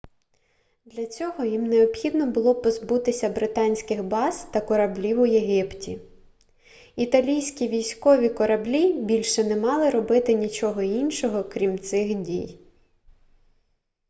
[0.85, 5.99] для цього їм необхідно було позбутися британських баз та кораблів у єгипті
[6.95, 12.59] італійські військові кораблі більше не мали робити нічого іншого крім цих дій